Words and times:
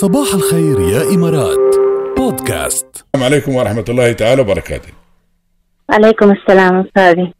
صباح 0.00 0.34
الخير 0.34 0.80
يا 0.80 1.14
إمارات. 1.14 1.76
بودكاست. 2.16 2.86
السلام 2.94 3.24
عليكم 3.24 3.54
ورحمة 3.54 3.84
الله 3.88 4.12
تعالى 4.12 4.40
وبركاته. 4.42 4.88
عليكم 5.90 6.30
السلام 6.30 6.80
أستاذي. 6.80 7.34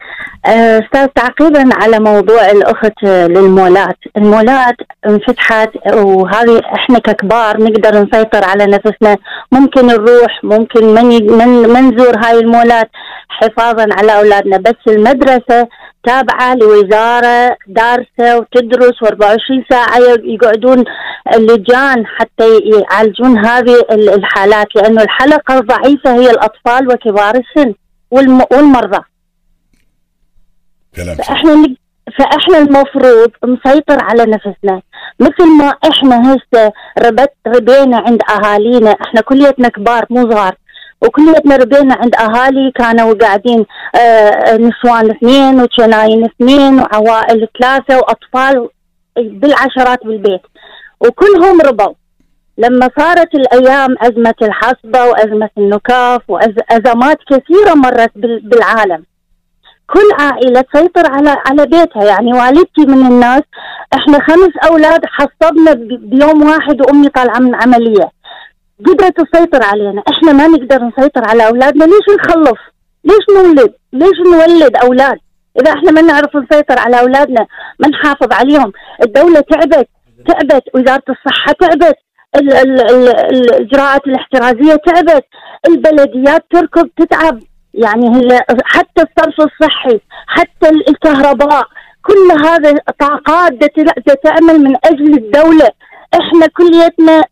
آه، 0.46 0.79
أستاذ 0.79 1.06
تعقيبا 1.06 1.71
على 1.82 1.98
موضوع 1.98 2.50
الأخت 2.50 3.02
للمولات. 3.04 3.96
المولات 4.16 4.77
انفتحت 5.06 5.70
وهذه 5.95 6.61
إحنا 6.74 6.98
ككبار 6.98 7.62
نقدر 7.62 8.02
نسيطر 8.02 8.45
على 8.45 8.66
نفسنا. 8.66 9.16
ممكن 9.53 9.86
نروح 9.86 10.40
ممكن 10.45 10.86
من 10.95 11.32
من 11.32 11.68
ما 11.72 11.80
نزور 11.80 12.14
هاي 12.25 12.39
المولات 12.39 12.90
حفاظا 13.29 13.86
على 13.93 14.18
أولادنا. 14.18 14.57
بس 14.57 14.75
المدرسة 14.89 15.68
تابعة 16.04 16.54
لوزارة 16.54 17.57
دارسة 17.66 18.38
وتدرس 18.38 18.95
و24 19.04 19.62
ساعة 19.70 19.98
يقعدون 20.25 20.84
اللجان 21.34 22.07
حتى 22.07 22.59
يعالجون 22.64 23.46
هذه 23.46 23.75
الحالات. 23.91 24.66
لأنه 24.77 25.02
الحلقة 25.02 25.58
الضعيفة 25.58 26.14
هي 26.14 26.30
الأطفال 26.30 26.88
وكبار 26.88 27.35
السن 27.35 27.75
والمرضى. 28.50 29.10
كلام 30.96 31.17
فإحنا 31.17 31.75
فإحنا 32.19 32.58
المفروض 32.58 33.30
نسيطر 33.44 34.05
على 34.05 34.25
نفسنا. 34.27 34.83
مثل 35.20 35.47
ما 35.58 35.75
إحنا 35.91 36.33
هسه 36.33 36.72
ربت 36.98 37.33
ربينا 37.47 37.97
عند 38.06 38.22
أهالينا 38.30 38.91
إحنا 38.91 39.20
كليتنا 39.20 39.69
كبار 39.69 40.06
مو 40.11 40.30
صغار. 40.30 40.55
وكليتنا 41.03 41.56
ربينا 41.56 41.94
عند 41.94 42.14
أهالي 42.14 42.72
كانوا 42.75 43.14
قاعدين 43.14 43.66
آه 43.94 44.56
نسوان 44.56 45.11
اثنين 45.11 45.61
وشناين 45.61 46.25
اثنين 46.25 46.80
وعوائل 46.80 47.48
ثلاثة 47.61 47.97
وأطفال 47.97 48.69
بالعشرات 49.16 50.05
بالبيت. 50.05 50.41
وكلهم 51.00 51.61
ربوا. 51.61 51.94
لما 52.58 52.91
صارت 52.98 53.34
الأيام 53.34 53.97
أزمة 54.00 54.34
الحصبة 54.42 55.05
وأزمة 55.05 55.50
النكاف 55.58 56.22
وازمات 56.28 57.18
كثيرة 57.30 57.74
مرت 57.74 58.12
بالعالم. 58.16 59.05
كل 59.92 60.24
عائلة 60.24 60.60
تسيطر 60.60 61.12
على 61.12 61.36
على 61.46 61.66
بيتها. 61.66 62.05
يعني 62.05 62.33
والدتي 62.33 62.86
من 62.86 63.06
الناس 63.06 63.42
إحنا 63.94 64.19
خمس 64.20 64.70
أولاد 64.70 65.00
حصبنا 65.05 65.72
بيوم 66.02 66.42
واحد 66.42 66.80
وأمي 66.80 67.08
طالعة 67.08 67.38
من 67.38 67.55
عملية. 67.55 68.11
قدرت 68.86 69.20
تسيطر 69.20 69.62
علينا. 69.62 70.02
إحنا 70.08 70.33
ما 70.33 70.46
نقدر 70.46 70.84
نسيطر 70.84 71.28
على 71.28 71.46
أولادنا. 71.46 71.84
ليش 71.84 72.18
نخلف 72.18 72.58
ليش 73.05 73.24
نولد؟ 73.36 73.72
ليش 73.92 74.18
نولد 74.33 74.77
أولاد؟ 74.77 75.18
إذا 75.61 75.72
إحنا 75.72 75.91
ما 75.91 76.00
نعرف 76.00 76.36
نسيطر 76.36 76.78
على 76.78 77.00
أولادنا 77.00 77.46
ما 77.78 77.88
نحافظ 77.88 78.33
عليهم. 78.33 78.72
الدولة 79.02 79.41
تعبت 79.41 79.88
تعبت. 80.28 80.62
وزارة 80.74 81.02
الصحة 81.08 81.52
تعبت. 81.61 81.96
الاجراءات 82.36 84.06
الاحترازية 84.06 84.77
تعبت. 84.86 85.24
البلديات 85.68 86.44
تركض 86.50 86.88
تتعب. 86.98 87.41
يعني 87.74 88.16
هي 88.16 88.40
حتى 88.64 89.02
الصرف 89.02 89.40
الصحي 89.40 90.00
حتى 90.26 90.68
الكهرباء 90.88 91.66
كل 92.02 92.46
هذا 92.46 92.74
طاقات 92.98 93.52
تعمل 94.24 94.58
من 94.60 94.77
أجل 94.84 95.14
الدولة. 95.14 95.68
إحنا 96.14 96.46
كليتنا 96.46 97.24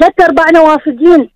ثلاث 0.00 0.20
ارباعنا 0.28 0.60
وافدين 0.60 1.30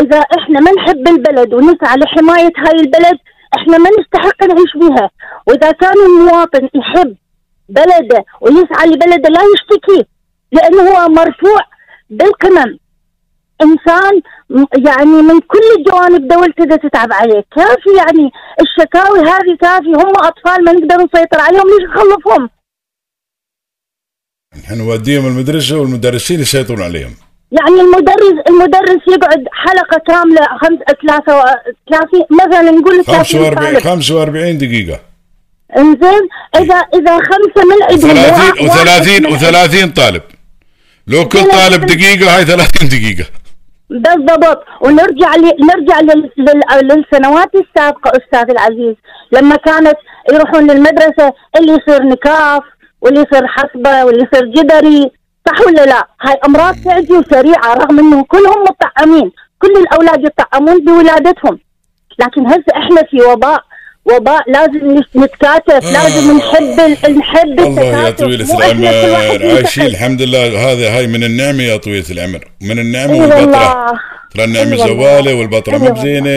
إذا 0.00 0.18
إحنا 0.18 0.60
ما 0.60 0.72
نحب 0.72 1.08
البلد 1.08 1.54
ونسعى 1.54 1.96
لحماية 1.96 2.52
هاي 2.58 2.80
البلد 2.80 3.18
إحنا 3.56 3.78
ما 3.78 3.90
نستحق 4.00 4.44
نعيش 4.44 4.76
بها. 4.76 5.10
وإذا 5.46 5.70
كان 5.70 5.94
المواطن 6.06 6.68
يحب 6.74 7.16
بلده 7.68 8.24
ويسعى 8.40 8.86
لبلده 8.86 9.28
لا 9.28 9.40
يشتكي 9.54 10.08
لأنه 10.52 10.82
هو 10.82 11.08
مرفوع 11.08 11.60
بالقمم 12.10 12.78
إنسان 13.62 14.22
يعني 14.86 15.22
من 15.22 15.40
كل 15.40 15.66
الجوانب 15.78 16.28
دولته 16.28 16.76
تتعب 16.76 17.12
عليه 17.12 17.44
كافي 17.56 17.90
يعني 17.96 18.30
الشكاوي 18.60 19.18
هذه 19.20 19.56
كافي. 19.60 19.88
هم 19.88 20.12
أطفال 20.16 20.64
ما 20.64 20.72
نقدر 20.72 20.96
نسيطر 20.96 21.40
عليهم 21.40 21.64
ليش 21.66 21.90
نخلفهم؟ 21.90 22.50
نحن 24.64 24.78
نوديهم 24.78 25.26
المدرسة 25.26 25.78
والمدرسين 25.78 26.40
يسيطرون 26.40 26.82
عليهم. 26.82 27.14
يعني 27.52 27.80
المدرس 27.80 28.34
المدرس 28.48 29.00
يقعد 29.08 29.44
حلقة 29.52 30.02
كاملة 30.06 30.46
خمس 30.60 30.78
ثلاثة 31.02 31.44
ثلاثين 31.90 32.22
مثلا 32.30 32.70
نقول 32.70 33.04
45 33.04 33.80
45 33.80 34.58
دقيقة. 34.58 35.00
إنزين 35.78 36.28
اذا 36.56 36.74
إذا 36.74 37.16
خمسة 37.16 37.64
من 37.64 37.82
عندهم 37.90 38.16
و30 38.68 38.70
و30 38.70 39.40
و30 39.40 39.94
طالب. 39.96 40.22
لو 41.06 41.28
كل 41.28 41.50
طالب 41.50 41.86
دقيقة 41.86 42.36
هاي 42.36 42.44
30 42.44 42.88
دقيقة. 42.88 43.30
بالضبط. 43.90 44.64
ونرجع 44.80 45.34
لي 45.34 45.52
نرجع 45.60 46.00
لل... 46.00 46.30
لل... 46.38 46.60
للسنوات 46.82 47.50
السابقة 47.54 48.10
أستاذ 48.10 48.50
العزيز. 48.50 48.94
لما 49.32 49.56
كانت 49.56 49.96
يروحون 50.32 50.70
للمدرسة 50.70 51.32
اللي 51.56 51.72
يصير 51.72 52.02
نكاف 52.02 52.62
واللي 53.00 53.20
يصير 53.20 53.46
حصبة 53.46 54.04
واللي 54.04 54.28
يصير 54.32 54.46
جدري. 54.46 55.10
صح 55.48 55.66
ولا 55.66 55.84
لا؟ 55.84 56.08
هاي 56.20 56.34
أمراض 56.46 56.74
تعدي 56.84 57.12
وسريعة 57.12 57.74
رغم 57.74 57.98
أنهم 57.98 58.22
كلهم 58.22 58.62
مطعمين. 58.62 59.32
كل 59.58 59.72
الأولاد 59.76 60.24
يطعمون 60.24 60.84
بولادتهم. 60.84 61.58
لكن 62.18 62.46
هسه 62.46 62.72
إحنا 62.76 63.02
في 63.10 63.22
وباء. 63.22 63.64
وباء 64.04 64.50
لازم 64.50 65.02
نتكاتف 65.16 65.86
آه. 65.86 65.92
لازم 65.92 66.36
نحب 66.36 66.80
نحب 67.10 67.60
الله 67.60 68.04
يا 68.04 68.10
طويلة 68.10 68.58
العمر 68.58 69.54
عايشين 69.54 69.86
الحمد 69.86 70.22
لله. 70.22 70.72
هذا 70.72 70.96
هاي 70.96 71.06
من 71.06 71.24
النعمة 71.24 71.62
يا 71.62 71.76
طويلة 71.76 72.04
العمر. 72.10 72.44
من 72.60 72.78
النعمة 72.78 73.16
والبطرة 73.16 73.92
ترى 74.34 74.44
النعمة 74.44 74.76
زوالة 74.76 75.34
والبطرة 75.34 75.78
مو 75.78 75.90
بزينة. 75.90 76.28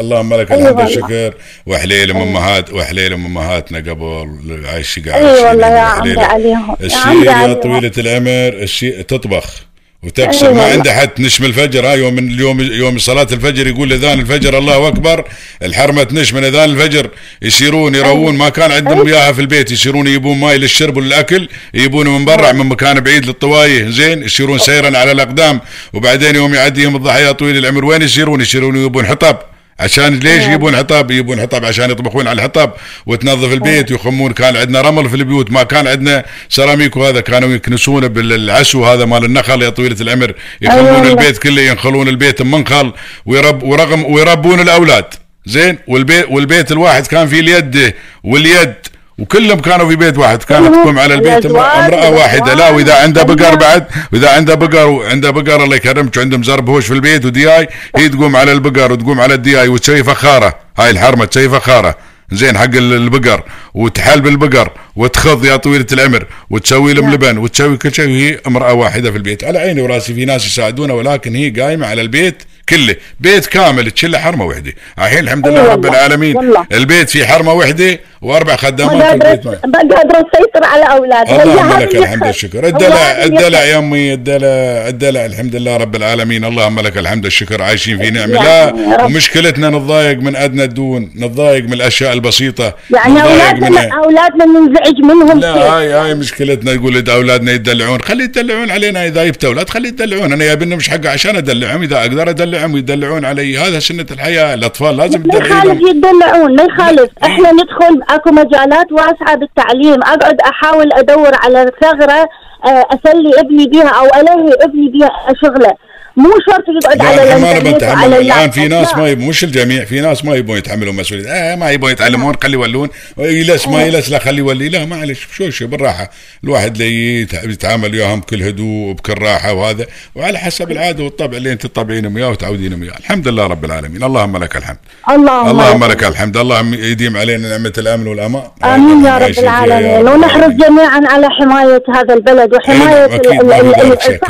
اللهم 0.00 0.34
لك 0.34 0.52
الحمد 0.52 0.80
والشكر. 0.80 1.34
وحليل 1.66 2.10
امهات 2.10 2.72
وحليل 2.72 3.12
أمهاتنا 3.12 3.78
قبل 3.78 4.66
عايش 4.72 4.98
قاعد 4.98 5.24
إي 5.24 5.44
والله 5.44 5.68
يا 5.68 5.80
عمري 5.80 6.20
عليهم. 6.20 6.76
الشيء 6.80 7.24
يا 7.24 7.52
طويلة 7.52 7.92
العمر 7.98 8.62
الشيء 8.62 9.00
تطبخ. 9.00 9.66
وتكسر 10.04 10.52
ما 10.52 10.62
عنده 10.62 10.94
حد 10.94 11.10
نش 11.18 11.34
من 11.34 11.44
الفجر. 11.44 11.86
هاي 11.86 11.98
يوم 11.98 12.18
اليوم 12.18 12.60
يوم 12.60 12.98
صلاة 12.98 13.26
الفجر 13.32 13.66
يقول 13.66 13.92
اذان 13.92 14.20
الفجر 14.20 14.58
الله 14.58 14.88
أكبر. 14.88 15.24
الحرمة 15.62 16.02
تنش 16.02 16.32
من 16.32 16.44
اذان 16.44 16.70
الفجر. 16.70 17.10
يسيرون 17.42 17.94
يروون 17.94 18.34
ما 18.34 18.48
كان 18.48 18.72
عندهم 18.72 19.06
إياها 19.06 19.32
في 19.32 19.40
البيت. 19.40 19.70
يسيرون 19.70 20.06
يجيبون 20.06 20.38
ماي 20.38 20.58
للشرب 20.58 20.96
وللأكل. 20.96 21.48
يجيبونه 21.74 22.18
من 22.18 22.24
برا 22.24 22.52
من 22.52 22.66
مكان 22.66 23.00
بعيد 23.00 23.26
للطواية. 23.26 23.90
زين 23.90 24.22
يسيرون 24.22 24.58
سيرا 24.58 24.98
على 24.98 25.12
الأقدام. 25.12 25.60
وبعدين 25.92 26.34
يوم 26.34 26.54
يعديهم 26.54 26.96
الضحى 26.96 27.25
يا 27.25 27.32
طويل 27.32 27.56
العمر 27.56 27.84
وين 27.84 28.02
يسيرون 28.02 28.40
يسيرون 28.40 28.76
يجيبون 28.76 29.06
حطب. 29.06 29.36
عشان 29.80 30.14
ليش 30.14 30.42
نعم. 30.42 30.52
يبون 30.52 30.76
حطب 30.76 31.10
يبون 31.10 31.40
حطب 31.40 31.64
عشان 31.64 31.90
يطبخون 31.90 32.28
على 32.28 32.36
الحطب 32.36 32.70
وتنظف 33.06 33.52
البيت 33.52 33.92
ويخمون 33.92 34.32
كان 34.32 34.56
عندنا 34.56 34.80
رمل 34.80 35.10
في 35.10 35.16
البيوت 35.16 35.50
ما 35.50 35.62
كان 35.62 35.86
عندنا 35.86 36.24
سيراميك 36.48 36.96
وهذا 36.96 37.20
كانوا 37.20 37.48
يكنسونه 37.54 38.06
بالعسو 38.06 38.84
هذا 38.84 39.04
مال 39.04 39.24
النخل 39.24 39.62
يا 39.62 39.68
طويلة 39.68 39.96
العمر. 40.00 40.34
يخمون 40.62 40.86
أيوة. 40.86 41.08
البيت 41.08 41.38
كله 41.38 41.62
ينخلون 41.62 42.08
البيت 42.08 42.42
منخل 42.42 42.92
ويرب 43.26 43.62
ورغم 43.62 44.04
ويربون 44.04 44.60
الأولاد. 44.60 45.04
زين؟ 45.46 45.78
والبيت 45.86 46.26
والبيت 46.30 46.72
الواحد 46.72 47.06
كان 47.06 47.26
فيه 47.28 47.40
اليد 47.40 47.94
واليد. 48.24 48.74
وكلهم 49.18 49.60
كانوا 49.60 49.88
في 49.88 49.96
بيت 49.96 50.18
واحد 50.18 50.42
كانت 50.42 50.74
تقوم 50.74 50.98
على 50.98 51.14
البيت 51.14 51.46
امرأة 51.46 52.10
واحدة. 52.10 52.54
لا 52.54 52.70
وإذا 52.70 52.94
عنده 52.94 53.22
بقر 53.22 53.54
بعد 53.54 53.86
وإذا 54.12 54.30
عنده 54.30 54.54
بقر 54.54 54.86
وعنده 54.86 55.30
بقر 55.30 55.64
الله 55.64 55.76
يكرمك 55.76 56.16
وعندهم 56.16 56.42
زرب 56.42 56.68
هوش 56.68 56.86
في 56.86 56.94
البيت 56.94 57.24
ودياي 57.24 57.68
هي 57.96 58.08
تقوم 58.08 58.36
على 58.36 58.52
البقر 58.52 58.92
وتقوم 58.92 59.20
على 59.20 59.34
الدياي 59.34 59.68
وتسوي 59.68 60.04
فخارة. 60.04 60.54
هاي 60.78 60.90
الحرمة 60.90 61.24
تسوي 61.24 61.48
فخارة. 61.48 61.96
زين 62.32 62.58
حق 62.58 62.74
البقر 62.74 63.42
وتحلب 63.74 64.26
البقر 64.26 64.70
وتخض 64.96 65.44
يا 65.44 65.56
طويلة 65.56 65.86
العمر 65.92 66.26
وتسوي 66.50 66.94
لهم 66.94 67.04
نعم. 67.04 67.14
لبن 67.14 67.38
وتسوي 67.38 67.76
كل 67.76 67.94
شيء 67.94 68.08
وهي 68.08 68.38
امرأة 68.46 68.72
واحدة 68.72 69.10
في 69.10 69.16
البيت. 69.16 69.44
على 69.44 69.58
عيني 69.58 69.82
وراسي 69.82 70.14
في 70.14 70.24
ناس 70.24 70.46
يساعدونها 70.46 70.94
ولكن 70.94 71.34
هي 71.34 71.50
قايمة 71.50 71.86
على 71.86 72.02
البيت 72.02 72.42
كله. 72.68 72.96
بيت 73.20 73.46
كامل 73.46 73.90
تشله 73.90 74.18
حرمة 74.18 74.44
وحدة. 74.44 74.72
الحين 74.98 75.18
الحمد 75.18 75.48
لله 75.48 75.72
رب 75.72 75.86
العالمين. 75.86 76.36
البيت 76.72 77.10
في 77.10 77.26
حرمة 77.26 77.52
وحدة. 77.52 78.00
واربع 78.24 78.56
خدامات 78.56 79.06
في 79.06 79.14
البيت 79.14 79.46
ما 79.46 79.78
قادرة 79.78 80.26
تسيطر 80.32 80.64
على 80.64 80.84
اولادها 80.84 81.42
اللهم 81.42 81.80
لك 81.80 81.96
الحمد 81.96 82.26
والشكر. 82.26 82.66
الدلع 82.66 83.24
الدلع 83.24 83.62
يا 83.62 83.78
أمي 83.78 84.12
الدلع 84.12 84.48
الدلع 84.88 85.26
الحمد 85.26 85.56
لله 85.56 85.76
رب 85.76 85.96
العالمين. 85.96 86.44
اللهم 86.44 86.80
لك 86.80 86.98
الحمد 86.98 87.24
والشكر. 87.24 87.62
عايشين 87.62 87.98
في 87.98 88.10
نعمة 88.10 88.32
لا 88.32 89.04
ومشكلتنا 89.04 89.70
نتضايق 89.70 90.18
من 90.18 90.36
أدنى 90.36 90.64
الدون 90.64 91.10
نتضايق 91.16 91.64
من 91.64 91.72
الأشياء 91.72 92.12
البسيطة 92.12 92.74
يعني 92.90 93.22
اولادنا 93.22 93.94
أولادنا 94.04 94.44
ننزعج 94.44 94.98
منهم 94.98 95.40
لا 95.40 95.52
هاي 95.52 95.92
هاي 95.92 96.14
مشكلتنا. 96.14 96.72
يقول 96.72 97.08
أولادنا 97.08 97.52
يدلعون 97.52 98.00
خلي 98.00 98.24
يدلعون 98.24 98.70
علينا. 98.70 99.06
إذا 99.06 99.24
جبت 99.24 99.44
أولاد 99.44 99.70
خلي 99.70 99.88
يدلعون. 99.88 100.32
أنا 100.32 100.44
يا 100.44 100.54
بني 100.54 100.76
مش 100.76 100.90
حقه 100.90 101.10
عشان 101.10 101.36
أدلعهم. 101.36 101.82
إذا 101.82 101.96
أقدر 101.96 102.30
ادلع 102.30 102.44
أدلعهم 102.44 102.74
ويدلعون 102.74 103.24
علي. 103.24 103.58
هذا 103.58 103.78
سنة 103.78 104.06
الحياة. 104.10 104.54
الأطفال 104.54 104.96
لازم 104.96 105.22
ما 105.26 105.34
يخالف 105.34 105.80
يتدلعون 105.80 106.56
ما 106.56 106.62
يخالف. 106.62 107.10
إحنا 107.22 107.52
ندخل 107.52 108.02
أكو 108.14 108.30
مجالات 108.30 108.92
واسعة 108.92 109.34
بالتعليم. 109.34 110.02
أقعد 110.02 110.40
أحاول 110.40 110.92
أدور 110.92 111.30
على 111.44 111.70
ثغرة 111.82 112.28
آه، 112.66 112.84
أسلي 112.90 113.40
ابني 113.40 113.66
بيها 113.66 113.88
أو 113.88 114.04
ألهي 114.04 114.52
ابني 114.60 114.88
بيها 114.88 115.10
شغلة. 115.42 115.72
مو 116.16 116.30
شرط 116.50 116.64
يقعد 116.84 116.98
لا 116.98 117.04
على 117.04 117.40
ما 117.40 117.58
نتحمل 117.58 118.00
وعلى 118.00 118.18
الان 118.18 118.50
في. 118.50 118.68
ناس. 118.68 118.96
ما 118.96 119.08
يبون 119.08 119.28
مش 119.28 119.44
الجميع 119.44 119.84
في 119.84 120.00
ناس 120.00 120.24
ما 120.24 120.34
يبون 120.34 120.58
يتحملوا 120.58 120.92
مسؤوليه 120.92 121.28
آه 121.28 121.54
ما 121.56 121.70
يبون 121.70 121.90
يتعلمون 121.90 122.34
خلي 122.42 122.52
يولون. 122.52 122.88
يلس 123.18 123.68
ما 123.68 123.82
يلس 123.82 124.10
لا 124.10 124.18
خلي 124.18 124.38
يولي. 124.38 124.68
لا 124.68 124.84
معلش 124.84 125.26
شو 125.36 125.50
شو 125.50 125.66
بالراحة. 125.66 126.10
الواحد 126.44 126.72
اللي 126.80 127.22
يت- 127.22 127.44
يتعامل 127.44 127.92
وياهم 127.92 128.20
بكل 128.20 128.42
هدوء 128.42 128.90
وبكل 128.90 129.14
راحة 129.22 129.52
وهذا. 129.52 129.86
وعلى 130.14 130.38
حسب 130.38 130.70
العادة 130.72 131.04
والطبع 131.04 131.36
اللي 131.36 131.52
أنت 131.52 131.66
تطبعينهم 131.66 132.16
اياه 132.16 132.30
وتعودينهم 132.30 132.82
اياه 132.82 132.92
الحمد 133.00 133.28
لله 133.28 133.46
رب 133.46 133.64
العالمين. 133.64 134.02
اللهم 134.02 134.36
لك 134.36 134.56
الحمد. 134.56 134.76
اللهم 135.10 135.50
اللهم 135.50 135.84
لك 135.84 136.04
الحمد. 136.04 136.36
اللهم 136.36 136.74
يديم 136.74 137.16
علينا 137.16 137.48
نعمة 137.48 137.72
الأمن 137.78 138.06
والأمان. 138.06 138.42
آمين 138.64 139.04
يا 139.04 139.18
رب 139.18 139.38
العالمين. 139.38 140.08
ونحرص. 140.08 140.52
جميعا 140.52 141.00
على 141.06 141.28
حماية 141.30 141.82
هذا 141.94 142.14
البلد 142.14 142.54
وحماية 142.54 143.06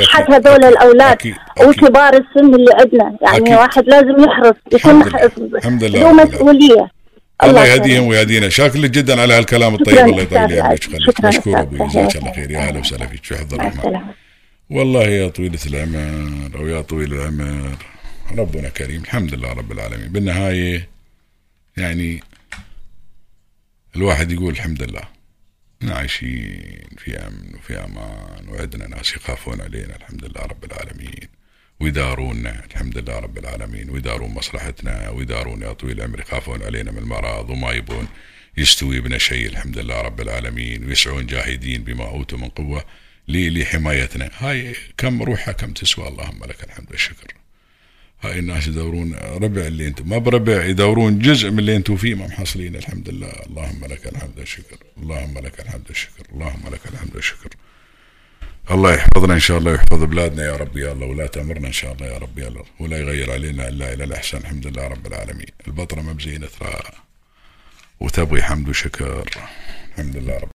صحة. 0.03 0.27
هذول 0.31 0.65
الأولاد. 0.65 1.19
وكبار 1.61 2.15
السن 2.15 2.55
اللي 2.55 2.71
عندنا. 2.81 3.19
يعني 3.23 3.37
أكيد. 3.37 3.55
واحد 3.55 3.85
لازم 3.89 4.25
يحرص 4.25 4.56
يكون 4.73 5.03
الحمد 5.56 5.85
لله. 5.85 5.99
له. 5.99 6.25
مسؤولية. 6.25 6.91
الله. 7.45 7.67
يهديهم 7.67 8.06
ويهدينا. 8.06 8.49
شاكر 8.49 8.79
لك 8.79 8.91
جدا 8.91 9.21
على 9.21 9.35
هالكلام 9.35 9.75
الطيب. 9.75 9.99
الله 9.99 10.23
يطول 10.23 10.39
أستاذ 10.41 10.61
عمرك. 10.61 10.85
خليك 10.85 11.25
مشكور 11.25 11.61
أبوي. 11.61 11.89
جزاك 11.89 12.17
الله. 12.17 12.33
خير. 12.33 12.51
يا 12.51 12.59
أهلا 12.59 12.81
وسهلا 12.81 13.06
فيك. 13.06 13.25
في 13.25 13.37
حفظ 13.37 13.55
الرحمن؟ 13.55 14.01
والله 14.71 15.03
يا 15.03 15.29
طويلة 15.29 15.59
العمر 15.67 16.59
أو 16.59 16.67
يا 16.67 16.81
طويل 16.81 17.15
العمر 17.15 17.77
ربنا 18.39 18.69
كريم. 18.69 19.03
الحمد 19.03 19.35
لله 19.35 19.53
رب 19.53 19.73
العالمين. 19.73 20.09
بالنهاية 20.09 20.89
يعني 21.77 22.23
الواحد 23.97 24.33
يقول 24.33 24.51
الحمد 24.53 24.83
لله. 24.83 25.03
إحنا 25.83 25.95
عايشين 25.95 26.81
في 26.99 27.17
أمن 27.17 27.55
وفي 27.59 27.79
أمان 27.79 28.49
وعندنا 28.49 28.89
ناس 28.89 29.17
يخافون 29.17 29.61
علينا. 29.61 29.97
الحمد 29.97 30.25
لله 30.25 30.41
رب 30.43 30.65
العالمين. 30.65 31.29
ويدارونا 31.81 32.65
الحمد 32.65 32.99
لله 32.99 33.19
رب 33.19 33.38
العالمين. 33.38 33.91
ويدارون 33.91 34.31
مصلحتنا 34.31 35.11
ويدارون 35.11 35.62
يا 35.62 35.73
طويل 35.73 35.99
العمر 35.99 36.21
يخافون 36.21 36.62
علينا 36.62 36.91
من 36.91 36.99
المرض 36.99 37.50
وما 37.50 37.73
يبون 37.73 38.09
يستوي 38.56 39.00
بنا 39.00 39.19
شيء 39.19 39.49
الحمد 39.49 39.79
لله 39.79 40.00
رب 40.00 40.21
العالمين. 40.21 40.85
ويسعون 40.85 41.26
جاهدين 41.26 41.85
بما 41.85 42.05
أوتوا 42.05 42.38
من 42.38 42.49
قوة 42.49 42.85
لحمايتنا. 43.29 44.31
هاي 44.38 44.75
كم 44.97 45.23
روحها 45.23 45.53
كم 45.53 45.73
تسوى 45.73 46.09
اللهم 46.09 46.44
لك 46.44 46.65
الحمد 46.65 46.91
والشكر. 46.91 47.35
هاي 48.20 48.38
الناس 48.38 48.67
يدورون 48.67 49.15
ربع 49.15 49.61
اللي 49.67 49.87
أنتم 49.87 50.09
ما 50.09 50.19
بربع 50.19 50.65
يدورون 50.65 51.19
جزء 51.19 51.50
من 51.50 51.59
اللي 51.59 51.77
أنتم 51.77 51.97
فيه 51.97 52.15
ما 52.15 52.27
محصلين 52.27 52.77
الحمد 52.77 53.09
لله. 53.09 53.32
اللهم 53.47 53.85
لك 53.85 54.06
الحمد 54.06 54.38
والشكر 54.38 54.77
اللهم 54.99 55.38
لك 55.38 55.61
الحمد 55.61 55.85
والشكر 55.88 56.27
اللهم 56.32 56.69
لك 56.73 56.81
الحمد 56.87 57.15
والشكر. 57.15 57.50
الله 58.71 58.95
يحفظنا 58.95 59.35
إن 59.35 59.39
شاء 59.41 59.59
الله 59.59 59.71
ويحفظ 59.73 60.03
بلادنا 60.05 60.45
يا 60.45 60.57
رب 60.57 60.77
يا 60.77 60.93
الله 60.93 61.07
ولا 61.07 61.27
تأمرنا 61.27 61.67
إن 61.69 61.73
شاء 61.73 61.93
الله 61.93 62.07
يا 62.07 62.19
رب 62.19 62.39
يا 62.39 62.49
الله 62.49 62.65
ولا 62.81 62.99
يغير 62.99 63.33
علينا 63.33 63.69
إلا 63.69 63.93
إلى 63.93 64.05
الأحسن 64.05 64.39
الحمد 64.39 64.67
لله 64.67 64.87
رب 64.89 65.07
العالمين. 65.07 65.47
البطنه 65.67 66.03
مبزينه 66.03 66.47
ترى 66.61 66.83
وتبغي 68.01 68.43
حمد 68.43 68.69
وشكر 68.69 69.29
الحمد 69.93 70.17
لله 70.17 70.39
رب 70.39 70.49